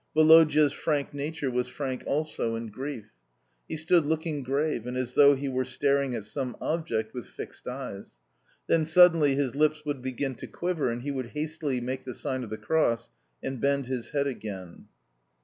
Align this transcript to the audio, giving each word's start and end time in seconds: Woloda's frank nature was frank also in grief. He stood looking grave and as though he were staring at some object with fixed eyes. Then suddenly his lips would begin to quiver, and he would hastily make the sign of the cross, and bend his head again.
Woloda's 0.15 0.73
frank 0.73 1.13
nature 1.13 1.51
was 1.51 1.67
frank 1.67 2.01
also 2.07 2.55
in 2.55 2.69
grief. 2.71 3.11
He 3.69 3.77
stood 3.77 4.03
looking 4.03 4.41
grave 4.41 4.87
and 4.87 4.97
as 4.97 5.13
though 5.13 5.35
he 5.35 5.47
were 5.47 5.63
staring 5.63 6.15
at 6.15 6.23
some 6.23 6.57
object 6.59 7.13
with 7.13 7.27
fixed 7.27 7.67
eyes. 7.67 8.15
Then 8.65 8.83
suddenly 8.83 9.35
his 9.35 9.53
lips 9.55 9.85
would 9.85 10.01
begin 10.01 10.33
to 10.37 10.47
quiver, 10.47 10.89
and 10.89 11.03
he 11.03 11.11
would 11.11 11.27
hastily 11.37 11.81
make 11.81 12.03
the 12.03 12.15
sign 12.15 12.43
of 12.43 12.49
the 12.49 12.57
cross, 12.57 13.11
and 13.43 13.61
bend 13.61 13.85
his 13.85 14.09
head 14.09 14.25
again. 14.25 14.87